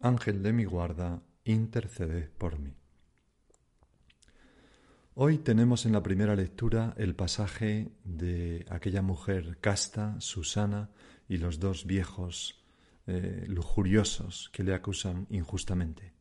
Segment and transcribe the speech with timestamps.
[0.00, 2.74] Ángel de mi guarda, intercede por mí.
[5.12, 10.88] Hoy tenemos en la primera lectura el pasaje de aquella mujer casta, Susana,
[11.28, 12.64] y los dos viejos
[13.06, 16.14] eh, lujuriosos que le acusan injustamente.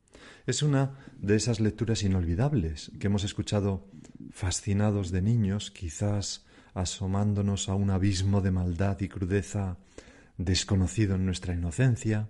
[0.46, 3.88] Es una de esas lecturas inolvidables que hemos escuchado
[4.32, 9.78] fascinados de niños, quizás asomándonos a un abismo de maldad y crudeza
[10.38, 12.28] desconocido en nuestra inocencia,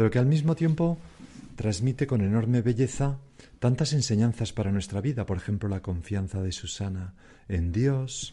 [0.00, 0.96] pero que al mismo tiempo
[1.56, 3.18] transmite con enorme belleza
[3.58, 7.12] tantas enseñanzas para nuestra vida, por ejemplo, la confianza de Susana
[7.50, 8.32] en Dios,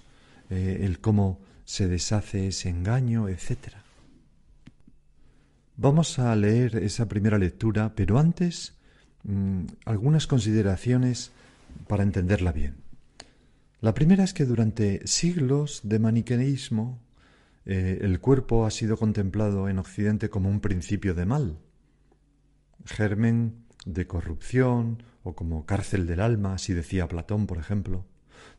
[0.50, 3.76] eh, el cómo se deshace ese engaño, etc.
[5.76, 8.74] Vamos a leer esa primera lectura, pero antes
[9.24, 11.34] mm, algunas consideraciones
[11.90, 12.76] para entenderla bien.
[13.82, 17.02] La primera es que durante siglos de maniqueísmo
[17.70, 21.58] eh, el cuerpo ha sido contemplado en Occidente como un principio de mal,
[22.88, 28.06] germen de corrupción o como cárcel del alma, así decía Platón, por ejemplo.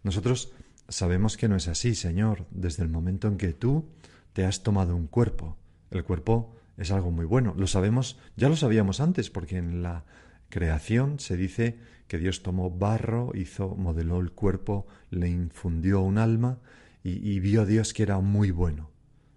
[0.03, 0.53] Nosotros
[0.89, 3.89] sabemos que no es así, Señor, desde el momento en que tú
[4.33, 5.57] te has tomado un cuerpo.
[5.91, 7.55] El cuerpo es algo muy bueno.
[7.57, 10.05] Lo sabemos, ya lo sabíamos antes, porque en la
[10.49, 16.59] creación se dice que Dios tomó barro, hizo, modeló el cuerpo, le infundió un alma
[17.03, 18.91] y, y vio a Dios que era muy bueno.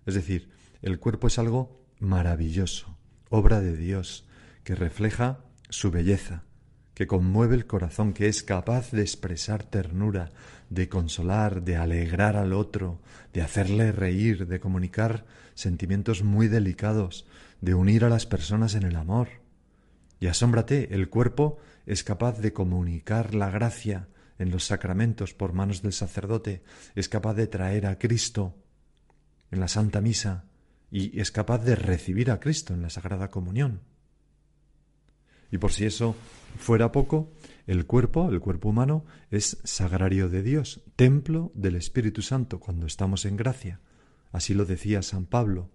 [0.05, 0.49] Es decir,
[0.81, 2.97] el cuerpo es algo maravilloso,
[3.29, 4.25] obra de Dios,
[4.63, 6.43] que refleja su belleza,
[6.93, 10.31] que conmueve el corazón, que es capaz de expresar ternura,
[10.69, 13.01] de consolar, de alegrar al otro,
[13.33, 17.25] de hacerle reír, de comunicar sentimientos muy delicados,
[17.61, 19.29] de unir a las personas en el amor.
[20.19, 24.07] Y asómbrate, el cuerpo es capaz de comunicar la gracia
[24.37, 26.63] en los sacramentos por manos del sacerdote,
[26.95, 28.55] es capaz de traer a Cristo
[29.51, 30.45] en la Santa Misa
[30.89, 33.81] y es capaz de recibir a Cristo en la Sagrada Comunión.
[35.51, 36.15] Y por si eso
[36.57, 37.31] fuera poco,
[37.67, 43.25] el cuerpo, el cuerpo humano, es sagrario de Dios, templo del Espíritu Santo cuando estamos
[43.25, 43.81] en gracia.
[44.31, 45.69] Así lo decía San Pablo.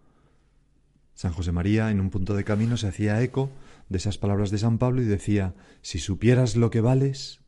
[1.14, 3.50] San José María en un punto de camino se hacía eco
[3.88, 7.40] de esas palabras de San Pablo y decía, si supieras lo que vales,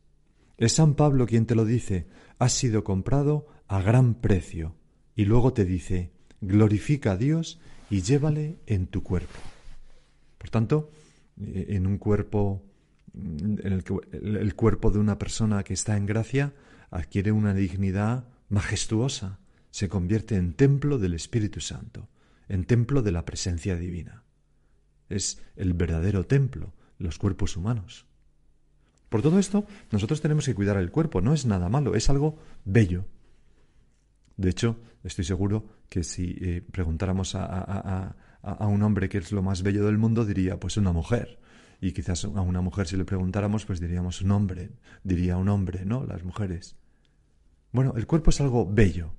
[0.56, 4.74] es San Pablo quien te lo dice, has sido comprado a gran precio.
[5.14, 9.38] Y luego te dice, glorifica a Dios y llévale en tu cuerpo.
[10.38, 10.90] Por tanto,
[11.40, 12.62] en un cuerpo,
[13.12, 13.82] que,
[14.12, 16.54] el cuerpo de una persona que está en gracia
[16.90, 19.38] adquiere una dignidad majestuosa,
[19.70, 22.08] se convierte en templo del Espíritu Santo,
[22.48, 24.22] en templo de la presencia divina.
[25.08, 28.06] Es el verdadero templo, los cuerpos humanos.
[29.08, 32.38] Por todo esto, nosotros tenemos que cuidar el cuerpo, no es nada malo, es algo
[32.64, 33.06] bello,
[34.38, 38.14] de hecho, estoy seguro que si eh, preguntáramos a,
[38.66, 41.38] un hombre qué es lo más bello del mundo, diría pues una mujer.
[41.80, 44.70] Y quizás a una mujer si le preguntáramos, pues diríamos un hombre,
[45.04, 46.04] diría un hombre, ¿no?
[46.04, 46.76] Las mujeres.
[47.72, 49.12] Bueno, el cuerpo es algo bello,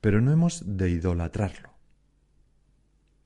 [0.00, 1.72] pero no hemos de idolatrarlo.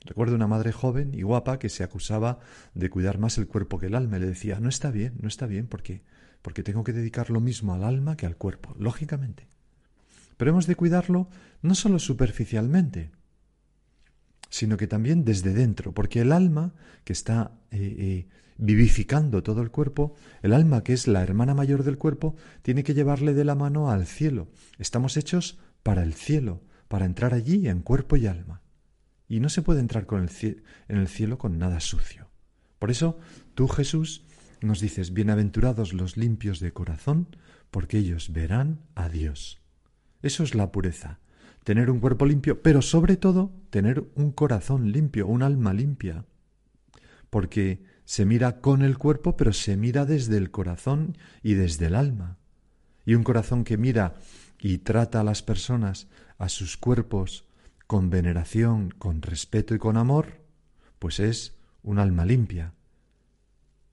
[0.04, 2.38] Recuerdo una madre joven y guapa que se acusaba
[2.74, 4.18] de cuidar más el cuerpo que el alma.
[4.18, 6.02] Y le decía, no está bien, no está bien, ¿por qué?
[6.42, 9.48] Porque tengo que dedicar lo mismo al alma que al cuerpo, lógicamente.
[10.36, 11.28] Pero hemos de cuidarlo
[11.62, 13.10] no solo superficialmente,
[14.48, 16.74] sino que también desde dentro, porque el alma
[17.04, 21.84] que está eh, eh, vivificando todo el cuerpo, el alma que es la hermana mayor
[21.84, 24.48] del cuerpo, tiene que llevarle de la mano al cielo.
[24.78, 28.62] Estamos hechos para el cielo, para entrar allí en cuerpo y alma.
[29.28, 30.30] Y no se puede entrar con el
[30.88, 32.28] en el cielo con nada sucio.
[32.78, 33.18] Por eso
[33.54, 34.24] tú, Jesús,
[34.60, 37.28] nos dices, bienaventurados los limpios de corazón,
[37.70, 39.60] porque ellos verán a Dios.
[40.22, 41.18] Eso es la pureza.
[41.66, 46.24] Tener un cuerpo limpio, pero sobre todo tener un corazón limpio, un alma limpia.
[47.28, 51.96] Porque se mira con el cuerpo, pero se mira desde el corazón y desde el
[51.96, 52.38] alma.
[53.04, 54.14] Y un corazón que mira
[54.60, 56.06] y trata a las personas,
[56.38, 57.46] a sus cuerpos,
[57.88, 60.42] con veneración, con respeto y con amor,
[61.00, 62.74] pues es un alma limpia.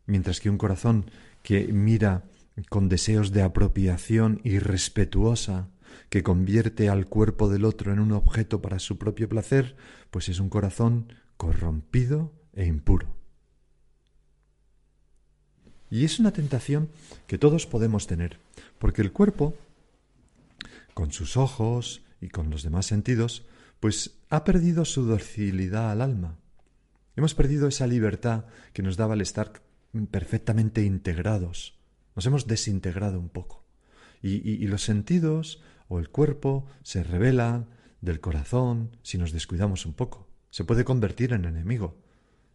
[0.06, 1.10] Mientras que un corazón
[1.42, 2.26] que mira
[2.70, 5.70] con deseos de apropiación irrespetuosa,
[6.10, 9.76] que convierte al cuerpo del otro en un objeto para su propio placer,
[10.12, 13.16] pues es un corazón corrompido e impuro.
[15.90, 16.90] Y es una tentación
[17.28, 18.40] que todos podemos tener,
[18.80, 19.56] porque el cuerpo,
[20.94, 23.46] con sus ojos y con los demás sentidos,
[23.80, 26.38] pues ha perdido su docilidad al alma.
[27.16, 29.62] Hemos perdido esa libertad que nos daba el estar
[30.10, 31.78] perfectamente integrados.
[32.16, 33.64] Nos hemos desintegrado un poco.
[34.22, 35.62] Y, los sentidos
[35.94, 37.68] o el cuerpo se revelan
[38.02, 40.28] del corazón si nos descuidamos un poco.
[40.50, 42.02] Se puede convertir en enemigo.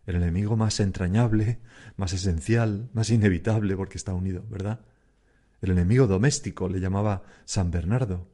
[0.06, 1.61] El enemigo más entrañable,
[1.96, 4.81] más esencial, más inevitable porque está unido, ¿verdad?
[5.61, 8.26] El enemigo doméstico le llamaba San Bernardo.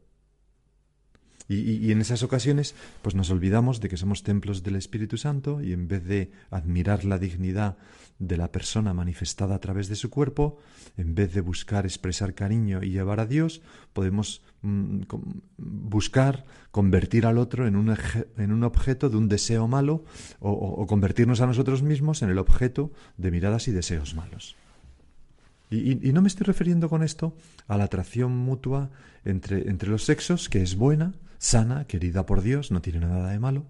[1.47, 5.75] Y, en esas ocasiones, pues nos olvidamos de que somos templos del Espíritu Santo y
[5.75, 7.77] en vez de admirar la dignidad
[8.19, 10.59] de la persona manifestada a través de su cuerpo,
[10.97, 13.61] en vez de buscar expresar cariño y llevar a Dios,
[13.93, 15.03] podemos mm,
[15.59, 17.95] buscar convertir al otro en un,
[18.39, 20.05] en un, objeto de un deseo malo
[20.41, 24.57] o, convertirnos a nosotros mismos en el objeto de miradas y deseos malos.
[25.69, 27.37] Y, y, no me estoy refiriendo con esto
[27.69, 28.91] a la atracción mutua
[29.25, 31.13] entre, entre los sexos, que es buena,
[31.45, 33.67] sana, querida por Dios, no tiene nada de malo.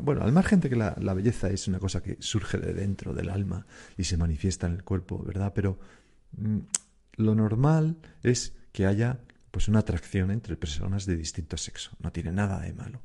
[0.00, 3.30] Bueno, al margen de que la, belleza es una cosa que surge de dentro del
[3.30, 3.64] alma
[3.96, 5.52] y se manifiesta en el cuerpo, ¿verdad?
[5.54, 5.78] Pero
[6.36, 6.58] mm,
[7.16, 11.92] lo normal es que haya pues una atracción entre personas de distinto sexo.
[12.00, 13.00] No tiene nada de malo.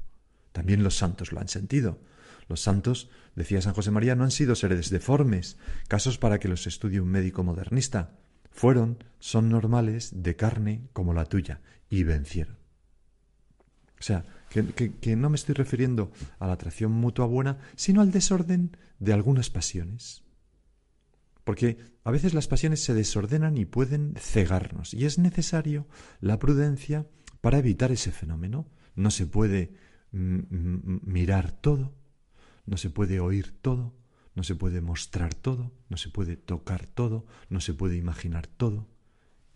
[0.52, 2.00] También los santos lo han sentido.
[2.48, 5.58] Los santos, decía San José María, no han sido seres deformes,
[5.88, 8.18] casos para que los estudie un médico modernista.
[8.50, 12.59] Fueron, son normales, de carne como la tuya, y vencieron.
[14.00, 18.78] O sea, que, no me estoy refiriendo a la atracción mutua buena, sino al desorden
[19.00, 20.24] de algunas pasiones.
[21.44, 25.88] Porque a veces las pasiones se desordenan y pueden cegarnos, y es necesario
[26.22, 27.08] la prudencia
[27.42, 28.68] para evitar ese fenómeno.
[28.96, 29.74] No se puede
[30.12, 31.94] mirar todo,
[32.66, 33.96] no se puede oír todo,
[34.36, 38.88] no se puede mostrar todo, no se puede tocar todo, no se puede imaginar todo.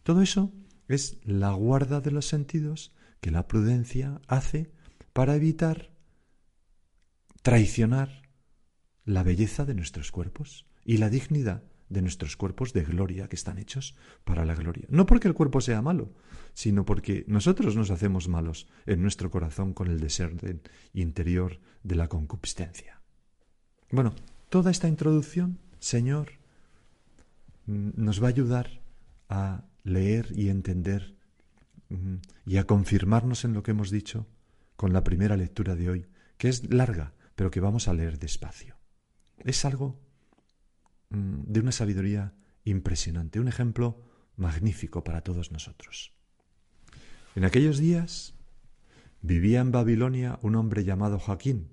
[0.04, 0.51] Todo eso
[0.88, 4.69] es la guarda de los sentidos que la prudencia hace
[5.13, 5.93] para evitar
[7.41, 8.21] traicionar
[9.05, 13.59] la belleza de nuestros cuerpos y la dignidad de nuestros cuerpos de gloria que están
[13.59, 14.87] hechos para la gloria.
[14.89, 16.11] No porque el cuerpo sea malo,
[16.53, 20.61] sino porque nosotros nos hacemos malos en nuestro corazón con el desorden
[20.93, 22.99] interior de la concupiscencia.
[23.89, 24.13] Bueno,
[24.49, 26.33] toda esta introducción, Señor,
[27.67, 28.81] nos va a ayudar
[29.29, 31.15] a leer y entender
[32.45, 34.28] y a confirmarnos en lo que hemos dicho
[34.75, 36.07] con la primera lectura de hoy,
[36.38, 38.78] que es larga, pero que vamos a leer despacio.
[39.38, 40.00] Es algo
[41.10, 44.01] mm, de una sabiduría impresionante, un ejemplo
[44.36, 46.13] magnífico para todos nosotros.
[47.36, 48.36] En aquellos días
[49.22, 51.72] vivía en Babilonia un hombre llamado Joaquín,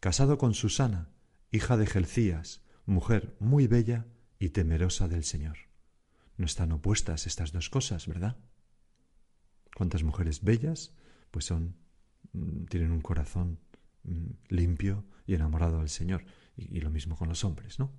[0.00, 1.08] casado con Susana,
[1.50, 4.06] hija de Gelcías, mujer muy bella
[4.38, 5.56] y temerosa del Señor.
[6.36, 8.36] No están opuestas estas dos cosas, ¿verdad?
[9.74, 10.94] Cuántas mujeres bellas
[11.30, 11.76] pues son
[12.32, 13.58] mm, tienen un corazón
[14.04, 16.24] mm, limpio y enamorado del Señor
[16.56, 17.92] y, y lo mismo con los hombres, ¿no?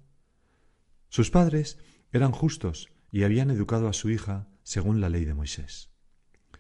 [1.09, 1.77] Sus padres
[2.11, 5.89] eran justos y habían educado a su hija según la ley de Moisés.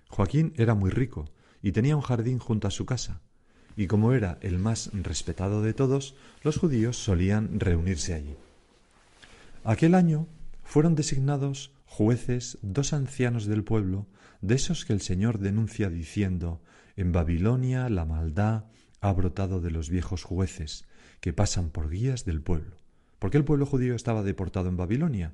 [0.09, 1.31] Joaquín era muy rico
[1.61, 3.21] y tenía un jardín junto a su casa,
[3.77, 8.35] y como era el más respetado de todos, los judíos solían reunirse allí.
[9.63, 10.27] Aquel año
[10.63, 14.07] fueron designados jueces dos ancianos del pueblo
[14.39, 16.63] de esos que el Señor denuncia diciendo
[16.95, 18.63] En Babilonia la maldad
[19.01, 20.87] ha brotado de los viejos jueces,
[21.19, 22.77] que pasan por guías del pueblo.
[23.19, 25.33] Porque el pueblo judío estaba deportado en Babilonia,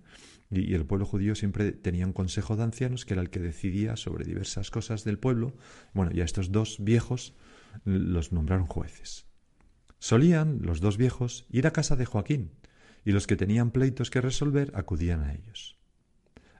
[0.50, 3.96] y el pueblo judío siempre tenía un consejo de ancianos que era el que decidía
[3.96, 5.56] sobre diversas cosas del pueblo.
[5.94, 7.36] Bueno, y a estos dos viejos
[7.86, 9.28] los nombraron jueces.
[10.00, 12.50] Solían los dos viejos ir a casa de Joaquín,
[13.06, 15.77] y los que tenían pleitos que resolver acudían a ellos.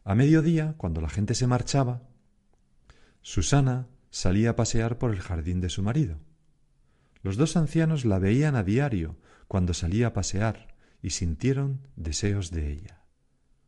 [0.08, 2.02] A mediodía, cuando la gente se marchaba,
[3.22, 6.22] Susana salía a pasear por el jardín de su marido.
[7.24, 9.18] Los dos ancianos la veían a diario
[9.50, 13.04] cuando salía a pasear y sintieron deseos de ella.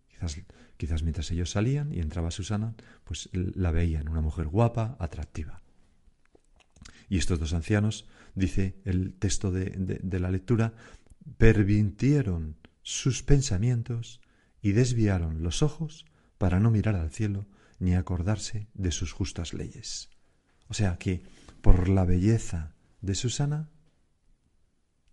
[0.07, 0.39] Quizás,
[0.77, 5.61] quizás mientras ellos salían y entraba Susana, pues la veían una mujer guapa, atractiva.
[7.09, 10.71] Y estos dos ancianos, dice el texto de, de la lectura,
[11.37, 14.21] pervirtieron sus pensamientos
[14.61, 16.05] y desviaron los ojos
[16.39, 17.45] para no mirar al cielo
[17.77, 20.09] ni acordarse de sus justas leyes.
[20.67, 21.21] O sea que,
[21.61, 23.69] por la belleza de Susana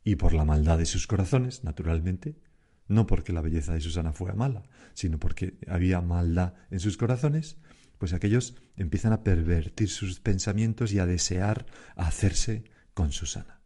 [0.05, 2.41] y por la maldad de sus corazones, naturalmente,
[2.89, 4.63] no porque la belleza de Susana fuera mala,
[4.95, 7.57] sino porque había maldad en sus corazones,
[7.99, 11.67] pues aquellos empiezan a pervertir sus pensamientos y a desear
[11.97, 12.65] hacerse
[12.95, 13.63] con Susana.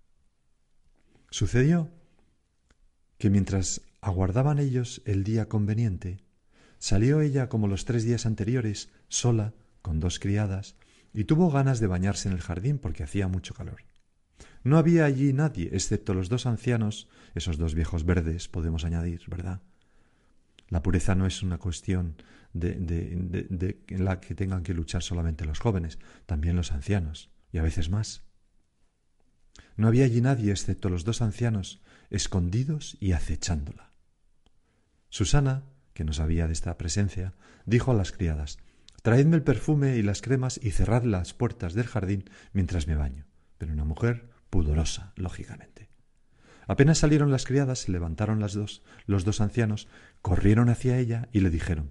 [1.30, 1.90] Sucedió
[3.18, 6.24] que mientras aguardaban ellos el día conveniente,
[6.80, 10.76] Salió ella como los tres días anteriores, sola, con dos criadas,
[11.12, 13.82] y tuvo ganas de bañarse en el jardín porque hacía mucho calor.
[14.64, 19.60] No había allí nadie, excepto los dos ancianos, esos dos viejos verdes, podemos añadir, ¿verdad?
[20.68, 22.16] La pureza no es una cuestión
[22.54, 27.30] de, de, de, en la que tengan que luchar solamente los jóvenes, también los ancianos,
[27.52, 28.22] y a veces más.
[29.76, 33.92] No había allí nadie excepto los dos ancianos, escondidos y acechándola.
[35.10, 35.64] Susana,
[36.00, 37.34] que no sabía de esta presencia,
[37.66, 38.56] dijo a las criadas
[39.02, 43.26] Traedme el perfume y las cremas y cerrad las puertas del jardín mientras me baño.
[43.58, 45.90] Pero una mujer pudorosa, lógicamente.
[46.66, 49.88] Apenas salieron las criadas, se levantaron las dos, los dos ancianos,
[50.22, 51.90] corrieron hacia ella y le dijeron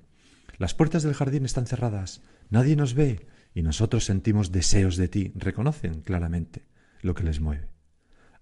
[0.57, 5.33] Las puertas del jardín están cerradas, nadie nos ve, y nosotros sentimos deseos de ti.
[5.35, 6.65] Reconocen claramente
[7.03, 7.69] lo que les mueve.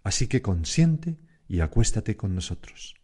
[0.02, 2.96] Así que consiente y acuéstate con nosotros.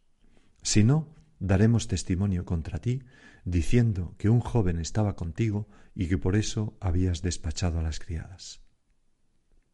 [0.62, 1.14] Si no,
[1.44, 3.04] daremos testimonio contra ti,
[3.44, 8.62] diciendo que un joven estaba contigo y que por eso habías despachado a las criadas.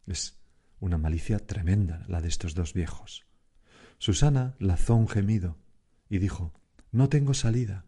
[0.07, 0.41] Es
[0.79, 3.27] una malicia tremenda la de estos dos viejos.
[3.99, 5.59] Susana lanzó un gemido
[6.09, 6.53] y dijo
[6.91, 7.85] No tengo salida.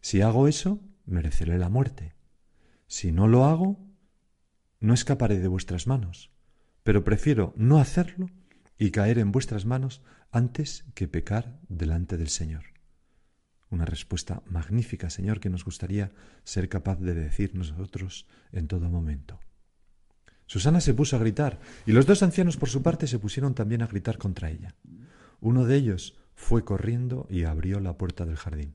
[0.00, 2.14] Si hago eso, mereceré la muerte.
[2.86, 3.84] Si no lo hago,
[4.78, 6.30] no escaparé de vuestras manos,
[6.84, 8.30] pero prefiero no hacerlo
[8.78, 10.00] y caer en vuestras manos
[10.30, 12.79] antes que pecar delante del Señor.
[13.70, 16.10] Una respuesta magnífica, Señor, que nos gustaría
[16.42, 19.38] ser capaz de decir nosotros en todo momento.
[20.46, 23.82] Susana se puso a gritar, y los dos ancianos por su parte se pusieron también
[23.82, 24.74] a gritar contra ella.
[25.40, 28.74] Uno de ellos fue corriendo y abrió la puerta del jardín.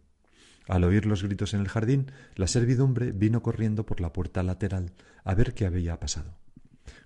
[0.68, 4.94] Al oír los gritos en el jardín, la servidumbre vino corriendo por la puerta lateral
[5.26, 6.38] a ver qué había pasado.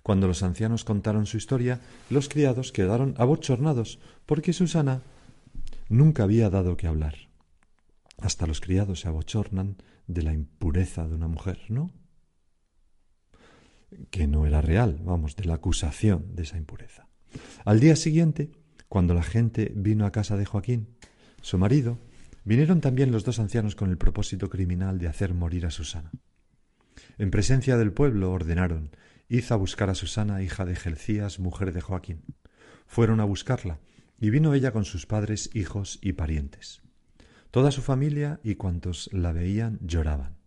[0.04, 5.02] Cuando los ancianos contaron su historia, los criados quedaron abochornados porque Susana
[5.88, 7.29] nunca había dado que hablar.
[8.20, 11.92] Hasta los criados se abochornan de la impureza de una mujer, ¿no?
[14.10, 17.08] Que no era real, vamos, de la acusación de esa impureza.
[17.64, 18.50] Al día siguiente,
[18.88, 20.96] cuando la gente vino a casa de Joaquín,
[21.40, 21.98] su marido,
[22.44, 26.10] vinieron también los dos ancianos con el propósito criminal de hacer morir a Susana.
[27.18, 28.90] En presencia del pueblo ordenaron
[29.28, 32.24] Id a buscar a Susana, hija de Gelcías, mujer de Joaquín.
[32.86, 33.78] Fueron a buscarla,
[34.18, 36.82] y vino ella con sus padres, hijos y parientes.
[37.50, 40.38] Toda su familia y cuantos la veían lloraban.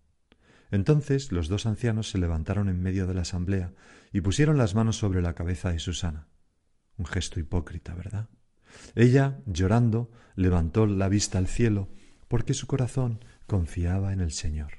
[0.71, 3.73] Entonces los dos ancianos se levantaron en medio de la asamblea
[4.11, 6.27] y pusieron las manos sobre la cabeza de Susana.
[6.97, 8.29] Un gesto hipócrita, ¿verdad?
[8.95, 11.89] Ella, llorando, levantó la vista al cielo,
[12.27, 14.73] porque su corazón confiaba en el Señor.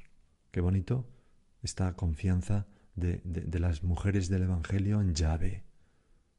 [0.51, 1.09] Qué bonito
[1.63, 5.65] esta confianza de, de, las mujeres del Evangelio en Yahvé,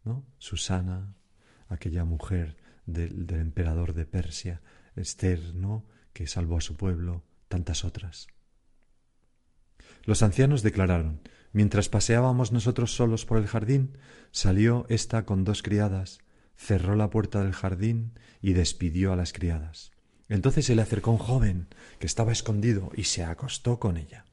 [0.03, 0.25] ¿no?
[0.37, 1.15] Susana,
[1.67, 4.61] aquella mujer del emperador de Persia,
[4.95, 5.85] Esther, ¿no?
[6.13, 8.27] que salvó a su pueblo, tantas otras.
[10.03, 11.21] Los ancianos declararon
[11.55, 13.97] Mientras paseábamos nosotros solos por el jardín,
[14.31, 16.19] salió ésta con dos criadas,
[16.57, 19.91] cerró la puerta del jardín y despidió a las criadas.
[20.27, 24.25] Entonces se le acercó un joven que estaba escondido y se acostó con ella.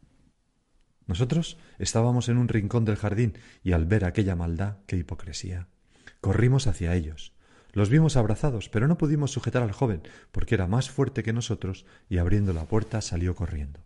[1.06, 5.68] Nosotros estábamos en un rincón del jardín y al ver aquella maldad, qué hipocresía,
[6.20, 7.34] corrimos hacia ellos,
[7.72, 11.86] los vimos abrazados, pero no pudimos sujetar al joven, porque era más fuerte que nosotros,
[12.08, 13.80] y abriendo la puerta salió corriendo.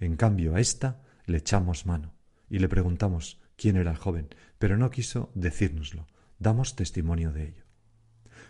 [0.00, 2.14] En cambio, a ésta le echamos mano,
[2.48, 6.06] y le preguntamos quién era el joven, pero no quiso decírnoslo.
[6.38, 7.64] Damos testimonio de ello.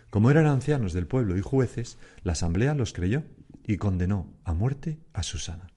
[0.09, 3.23] Como eran ancianos del pueblo y jueces, la asamblea los creyó
[3.65, 5.67] y condenó a muerte a Susana.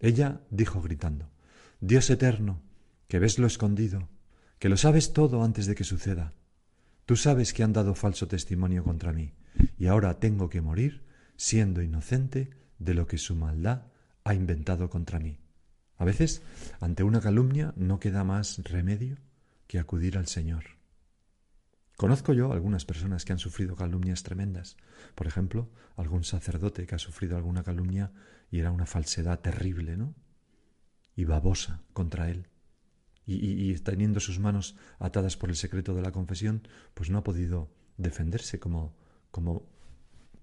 [0.00, 1.30] Ella dijo gritando,
[1.80, 2.62] Dios eterno,
[3.08, 4.08] que ves lo escondido,
[4.58, 6.32] que lo sabes todo antes de que suceda,
[7.06, 9.34] Tú sabes que han dado falso testimonio contra mí,
[9.78, 11.04] y ahora tengo que morir
[11.36, 13.82] siendo inocente de lo que su maldad
[14.24, 15.38] ha inventado contra mí.
[15.98, 16.42] A veces,
[16.80, 19.18] ante una calumnia, no queda más remedio
[19.66, 20.64] que acudir al Señor.
[21.96, 24.76] Conozco yo algunas personas que han sufrido calumnias tremendas.
[25.14, 28.12] Por ejemplo, algún sacerdote que ha sufrido alguna calumnia
[28.50, 30.14] y era una falsedad terrible, ¿no?
[31.14, 32.48] Y babosa contra él
[33.26, 37.70] y, teniendo sus manos atadas por el secreto de la confesión, pues no ha podido
[37.96, 38.94] defenderse como,
[39.30, 39.66] como,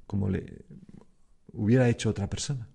[0.07, 0.65] como le
[1.53, 2.67] hubiera hecho otra persona.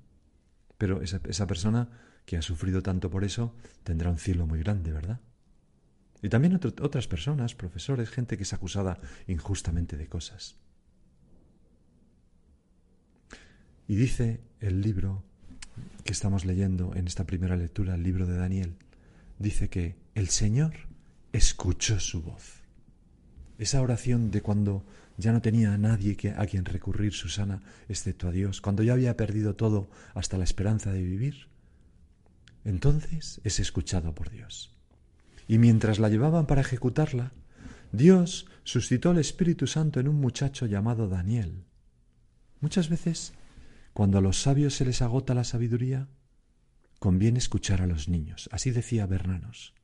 [0.79, 1.89] Pero esa, esa persona
[2.25, 5.21] que ha sufrido tanto por eso tendrá un cielo muy grande, ¿verdad?
[6.23, 10.57] Y también otras personas, profesores, gente que es acusada injustamente de cosas.
[13.89, 15.23] Y dice el libro
[16.05, 18.77] que estamos leyendo en esta primera lectura, el libro de Daniel,
[19.39, 20.75] dice que el Señor
[21.33, 22.63] escuchó su voz.
[23.59, 24.85] esa oración de cuando
[25.17, 29.17] ya no tenía a nadie a quien recurrir Susana excepto a Dios, cuando ya había
[29.17, 31.49] perdido todo hasta la esperanza de vivir,
[32.65, 34.75] entonces es escuchado por Dios.
[35.49, 37.33] Y mientras la llevaban para ejecutarla,
[37.93, 41.65] Dios suscitó el Espíritu Santo en un muchacho llamado Daniel.
[42.61, 43.33] Muchas veces,
[43.93, 46.09] cuando a los sabios se les agota la sabiduría,
[46.99, 48.49] conviene escuchar a los niños.
[48.53, 49.75] Así decía Bernanos.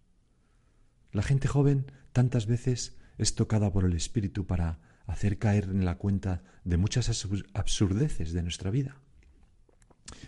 [1.12, 5.96] La gente joven tantas veces es tocada por el Espíritu para hacer caer en la
[5.96, 8.96] cuenta de muchas absurdeces de nuestra vida.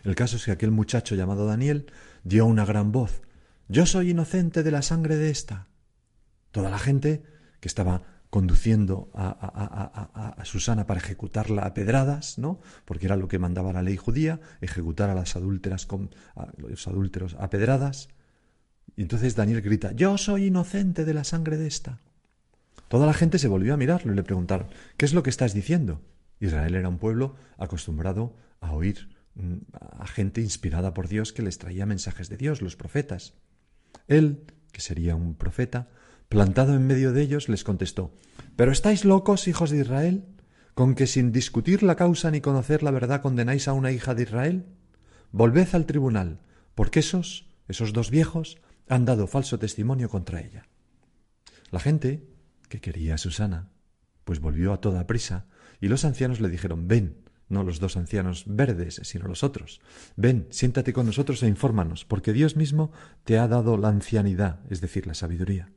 [0.02, 1.90] El caso es que aquel muchacho llamado Daniel
[2.22, 3.22] dio una gran voz.
[3.68, 5.68] Yo soy inocente de la sangre de esta.
[6.50, 7.24] Toda la gente
[7.60, 12.58] que estaba conduciendo a, Susana para ejecutarla a pedradas, ¿no?
[12.84, 16.10] Porque era lo que mandaba la ley judía, ejecutar a las adúlteras con
[16.56, 18.08] los adúlteros a pedradas.
[18.96, 22.00] Y entonces Daniel grita: Yo soy inocente de la sangre de esta.
[22.88, 25.54] Toda la gente se volvió a mirarlo y le preguntaron, ¿qué es lo que estás
[25.54, 26.02] diciendo?
[26.40, 29.58] Israel era un pueblo acostumbrado a oír mm,
[30.00, 33.34] a gente inspirada por Dios que les traía mensajes de Dios, los profetas.
[34.08, 35.88] Él, que sería un profeta,
[36.28, 38.12] plantado en medio de ellos, les contestó
[38.56, 40.24] ¿Pero estáis locos, hijos de Israel,
[40.74, 44.22] con que sin discutir la causa ni conocer la verdad condenáis a una hija de
[44.22, 44.66] Israel?
[45.32, 46.40] Volved al tribunal,
[46.74, 50.68] porque esos, esos dos viejos, han dado falso testimonio contra ella.
[51.70, 52.28] La gente,
[52.68, 53.70] que quería a Susana,
[54.24, 55.46] pues volvió a toda prisa,
[55.80, 59.80] y los ancianos le dijeron Ven, no los dos ancianos verdes, sino los otros.
[60.16, 62.92] Ven, siéntate con nosotros e infórmanos, porque Dios mismo
[63.24, 65.72] te ha dado la ancianidad, es decir, la sabiduría.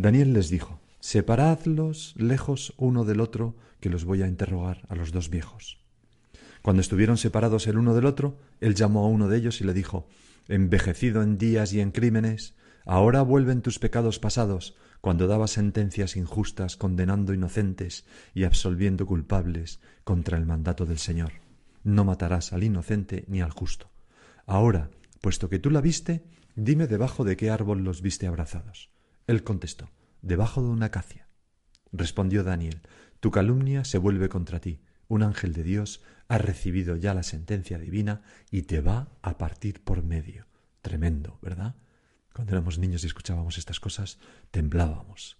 [0.00, 5.12] Daniel les dijo, Separadlos lejos uno del otro, que los voy a interrogar a los
[5.12, 5.78] dos viejos.
[6.62, 9.74] Cuando estuvieron separados el uno del otro, él llamó a uno de ellos y le
[9.74, 10.08] dijo,
[10.48, 12.54] Envejecido en días y en crímenes,
[12.86, 20.38] ahora vuelven tus pecados pasados, cuando dabas sentencias injustas condenando inocentes y absolviendo culpables contra
[20.38, 21.32] el mandato del Señor.
[21.84, 23.90] No matarás al inocente ni al justo.
[24.46, 26.24] Ahora, puesto que tú la viste,
[26.56, 28.89] dime debajo de qué árbol los viste abrazados.
[29.30, 29.88] Él contestó,
[30.22, 31.28] debajo de una acacia.
[31.92, 32.82] Respondió Daniel,
[33.20, 34.80] tu calumnia se vuelve contra ti.
[35.06, 39.84] Un ángel de Dios ha recibido ya la sentencia divina y te va a partir
[39.84, 40.48] por medio.
[40.82, 41.76] Tremendo, ¿verdad?
[42.34, 44.18] Cuando éramos niños y escuchábamos estas cosas,
[44.50, 45.38] temblábamos.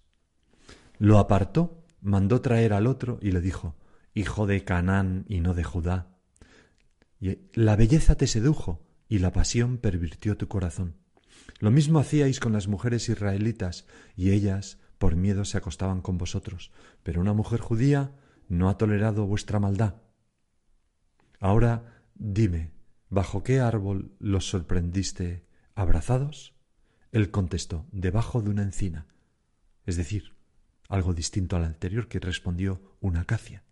[0.97, 3.75] Lo apartó, mandó traer al otro y le dijo,
[4.13, 6.15] Hijo de Canaán y no de Judá.
[7.53, 10.95] La belleza te sedujo y la pasión pervirtió tu corazón.
[11.61, 16.71] Lo mismo hacíais con las mujeres israelitas, y ellas por miedo se acostaban con vosotros,
[17.03, 18.15] pero una mujer judía
[18.49, 20.01] no ha tolerado vuestra maldad.
[21.39, 22.71] Ahora dime,
[23.09, 25.45] ¿bajo qué árbol los sorprendiste
[25.75, 26.55] abrazados?
[27.11, 29.05] Él contestó, debajo de una encina,
[29.85, 30.35] es decir,
[30.89, 33.63] algo distinto al anterior que respondió una acacia.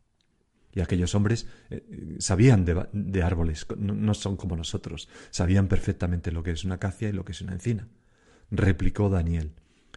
[0.73, 6.51] Y aquellos hombres eh, sabían de, árboles, no, son como nosotros, sabían perfectamente lo que
[6.51, 7.88] es una acacia y lo que es una encina.
[8.51, 9.53] Replicó Daniel,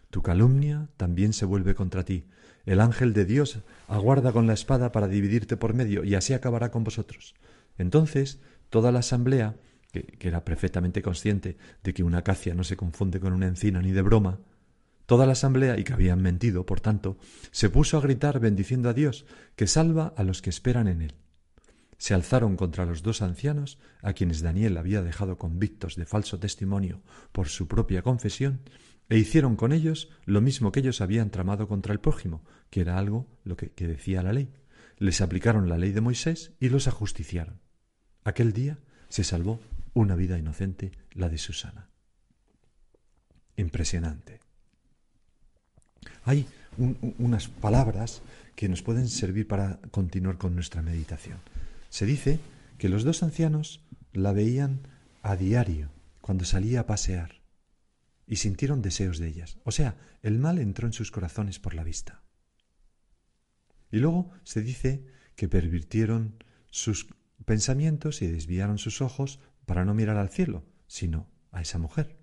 [0.09, 2.25] Tu calumnia también se vuelve contra ti.
[2.65, 6.71] El ángel de Dios aguarda con la espada para dividirte por medio, y así acabará
[6.71, 7.35] con vosotros.
[7.77, 9.55] Entonces toda la asamblea
[9.91, 13.91] que, era perfectamente consciente de que una acacia no se confunde con una encina ni
[13.91, 14.39] de broma,
[15.13, 17.19] toda la asamblea, y que habían mentido, por tanto,
[17.51, 21.13] se puso a gritar bendiciendo a Dios, que salva a los que esperan en él.
[21.99, 27.03] Se alzaron contra los dos ancianos, a quienes Daniel había dejado convictos de falso testimonio
[27.31, 28.61] por su propia confesión,
[29.07, 32.97] e hicieron con ellos lo mismo que ellos habían tramado contra el prójimo, que era
[32.97, 34.51] algo lo que, que decía la ley.
[34.97, 37.61] Les aplicaron la ley de Moisés y los ajusticiaron.
[38.23, 39.59] Aquel día se salvó
[39.93, 41.91] una vida inocente, la de Susana.
[43.57, 44.39] Impresionante.
[46.25, 46.47] Hay
[47.17, 48.21] unas palabras
[48.55, 51.37] que nos pueden servir para continuar con nuestra meditación.
[51.89, 52.39] Se dice
[52.77, 53.81] que los dos ancianos
[54.13, 54.87] la veían
[55.21, 55.89] a diario
[56.21, 57.41] cuando salía a pasear
[58.27, 59.57] y sintieron deseos de ellas.
[59.63, 62.23] O sea, el mal entró en sus corazones por la vista.
[63.91, 65.05] Y luego se dice
[65.35, 67.07] que pervirtieron sus
[67.45, 72.17] pensamientos y desviaron sus ojos para no mirar al cielo, sino a esa mujer.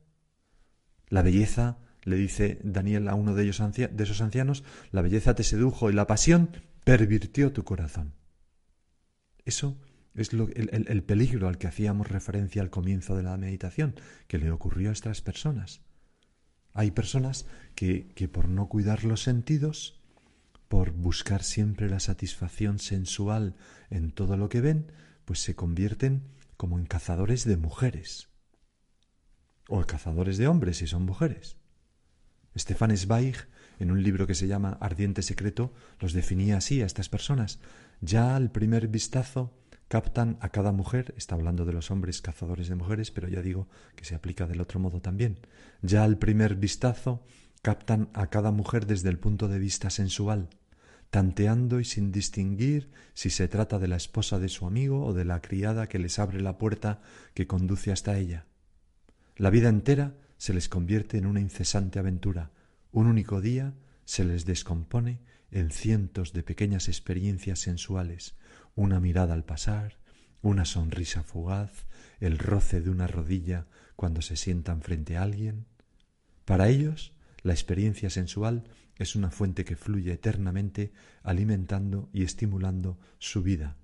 [1.08, 5.44] La belleza, le dice Daniel a uno de, ellos de esos ancianos, la belleza te
[5.44, 6.50] sedujo y la pasión
[6.84, 8.14] pervirtió tu corazón.
[9.44, 9.78] Eso
[10.14, 13.94] es lo, el, el, peligro al que hacíamos referencia al comienzo de la meditación,
[14.26, 15.80] que le ocurrió a estas personas.
[16.72, 20.00] Hay personas que, que por no cuidar los sentidos,
[20.68, 23.56] por buscar siempre la satisfacción sensual
[23.90, 24.92] en todo lo que ven,
[25.24, 26.22] pues se convierten
[26.56, 28.28] como en cazadores de mujeres
[29.68, 31.56] o cazadores de hombres si son mujeres.
[32.56, 33.36] Stefan Zweig,
[33.78, 37.60] en un libro que se llama Ardiente Secreto, los definía así a estas personas.
[38.00, 39.54] Ya al primer vistazo
[39.88, 43.68] captan a cada mujer, está hablando de los hombres cazadores de mujeres, pero ya digo
[43.96, 45.40] que se aplica del otro modo también.
[45.82, 47.24] Ya al primer vistazo
[47.62, 50.48] captan a cada mujer desde el punto de vista sensual,
[51.10, 55.24] tanteando y sin distinguir si se trata de la esposa de su amigo o de
[55.24, 57.00] la criada que les abre la puerta
[57.34, 58.46] que conduce hasta ella.
[59.36, 62.50] La vida entera se les convierte en una incesante aventura.
[62.92, 63.74] Un único día
[64.06, 68.36] se les descompone en cientos de pequeñas experiencias sensuales,
[68.74, 69.98] una mirada al pasar,
[70.40, 71.84] una sonrisa fugaz,
[72.20, 75.66] el roce de una rodilla cuando se sientan frente a alguien.
[76.46, 78.64] Para ellos, la experiencia sensual
[78.96, 83.76] es una fuente que fluye eternamente, alimentando y estimulando su vida.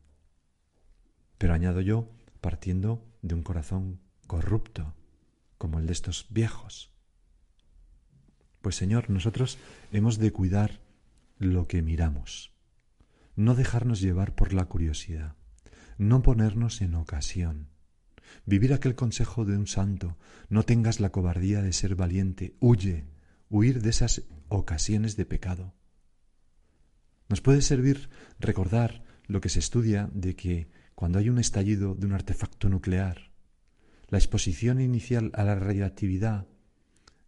[1.36, 2.08] Pero añado yo,
[2.40, 4.94] partiendo de un corazón corrupto,
[5.58, 6.92] como el de estos viejos.
[8.60, 9.58] Pues Señor, nosotros
[9.92, 10.80] hemos de cuidar
[11.38, 12.52] lo que miramos,
[13.36, 15.36] no dejarnos llevar por la curiosidad,
[15.98, 17.68] no ponernos en ocasión,
[18.44, 20.16] vivir aquel consejo de un santo,
[20.48, 23.06] no tengas la cobardía de ser valiente, huye,
[23.48, 25.74] huir de esas ocasiones de pecado.
[27.28, 32.06] Nos puede servir recordar lo que se estudia de que cuando hay un estallido de
[32.06, 33.32] un artefacto nuclear,
[34.08, 36.46] la exposición inicial a la radiactividad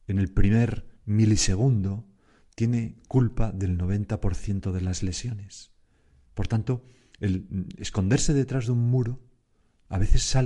[0.06, 2.06] en el primer milisegundo
[2.54, 5.70] tiene culpa del 90% de las lesiones.
[6.34, 6.84] Por tanto,
[7.20, 9.20] el esconderse detrás de un muro
[9.88, 10.36] a veces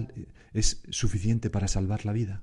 [0.53, 2.43] es suficiente para salvar la vida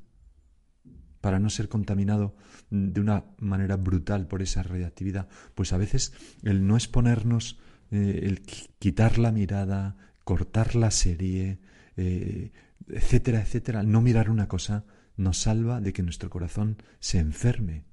[1.21, 2.36] para no ser contaminado
[2.69, 5.28] de una manera brutal por esa radiactividad.
[5.56, 7.60] Pues a veces el no exponernos,
[7.91, 8.41] eh, el
[8.80, 11.60] quitar la mirada, cortar la serie,
[12.00, 12.52] eh,
[12.88, 14.86] etcétera, etcétera, no mirar una cosa,
[15.18, 17.84] nos salva de que nuestro corazón se enferme,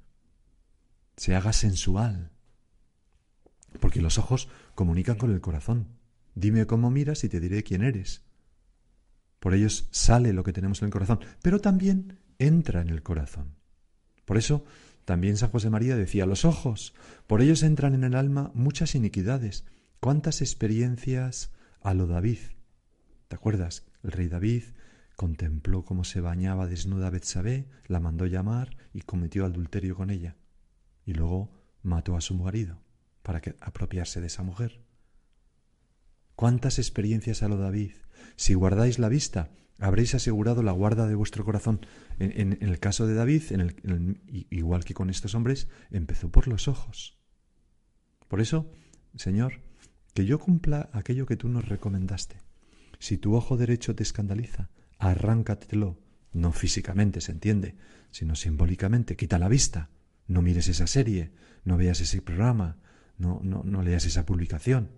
[1.17, 2.31] se haga sensual.
[3.81, 5.89] Porque los ojos comunican con el corazón.
[6.35, 8.23] Dime cómo miras y te diré quién eres.
[9.41, 13.57] Por ellos sale lo que tenemos en el corazón, pero también entra en el corazón.
[14.25, 14.65] Por eso
[15.05, 16.95] también San José María decía, los ojos,
[17.27, 19.65] por ellos entran en el alma muchas iniquidades.
[20.01, 22.39] ¿Cuántas experiencias a lo David?
[23.29, 23.85] ¿Te acuerdas?
[24.07, 24.63] El rey David
[25.17, 30.37] contempló cómo se bañaba desnuda Betsabé, la mandó llamar y cometió adulterio con ella.
[31.05, 31.51] Y luego
[31.83, 32.81] mató a su marido
[33.25, 34.81] para que, apropiarse de esa mujer.
[36.37, 37.95] ¿Cuántas experiencias a lo David?
[38.37, 41.85] Si guardáis la vista, habréis asegurado la guarda de vuestro corazón.
[42.21, 46.69] En, el caso de David, en el, igual que con estos hombres, empezó por los
[46.69, 47.19] ojos.
[48.29, 48.71] Por eso,
[49.17, 49.63] Señor,
[50.15, 52.46] que yo cumpla aquello que tú nos recomendaste.
[52.99, 55.99] Si tu ojo derecho te escandaliza, arráncatelo,
[56.33, 57.77] no físicamente, se entiende,
[58.11, 59.91] sino simbólicamente, quita la vista,
[60.27, 61.33] no mires esa serie,
[61.65, 62.79] no veas ese programa,
[63.19, 64.91] no, no, no leas esa publicación.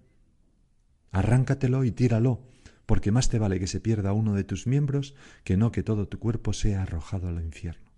[1.10, 2.42] Arráncatelo y tíralo,
[2.86, 6.08] porque más te vale que se pierda uno de tus miembros que no que todo
[6.08, 7.88] tu cuerpo sea arrojado al infierno.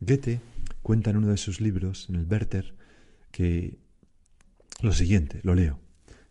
[0.00, 0.40] Goethe
[0.82, 2.74] cuenta en uno de sus libros, en el Werther,
[3.30, 3.78] que
[4.80, 5.78] lo siguiente, lo leo.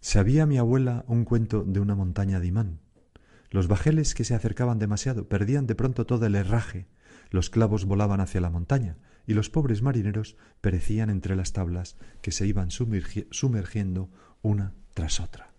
[0.02, 2.80] Sabía mi abuela un cuento de una montaña de imán.
[3.50, 6.88] Los bajeles que se acercaban demasiado perdían de pronto todo el herraje,
[7.32, 12.32] los clavos volaban hacia la montaña, y los pobres marineros perecían entre las tablas que
[12.32, 14.10] se iban sumergiendo
[14.42, 15.54] una tras otra.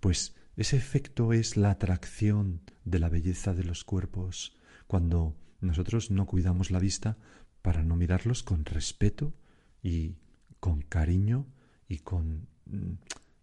[0.00, 6.26] Pues ese efecto es la atracción de la belleza de los cuerpos cuando nosotros no
[6.26, 7.18] cuidamos la vista
[7.62, 9.34] para no mirarlos con respeto
[9.82, 10.16] y
[10.58, 11.46] con cariño
[11.88, 12.94] y con mm,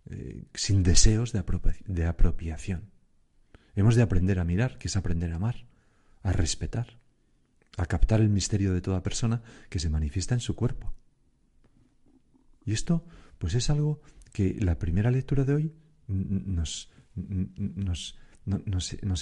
[0.09, 2.91] eh, sin deseos de, apropiación.
[3.75, 5.67] Hemos de aprender a mirar, que es aprender a amar,
[6.23, 6.99] a respetar,
[7.77, 10.93] a captar el misterio de toda persona que se manifiesta en su cuerpo.
[12.65, 13.05] Y esto,
[13.37, 15.73] pues es algo que la primera lectura de hoy
[16.07, 16.89] nos,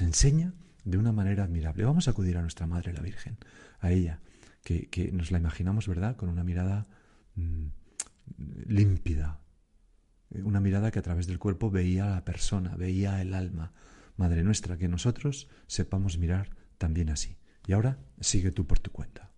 [0.02, 1.84] enseña de una manera admirable.
[1.84, 3.38] Vamos a acudir a nuestra Madre la Virgen,
[3.80, 4.22] a ella,
[4.64, 6.88] que, que nos la imaginamos, ¿verdad?, con una mirada
[7.36, 7.66] mm,
[8.68, 9.40] límpida,
[10.32, 13.74] una mirada que a través del cuerpo veía a la persona, veía el alma.
[14.18, 17.38] Madre nuestra, que nosotros sepamos mirar también así.
[17.68, 19.32] Y ahora sigue tú por tu cuenta.